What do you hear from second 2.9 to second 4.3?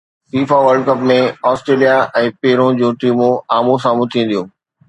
ٽيمون آمهون سامهون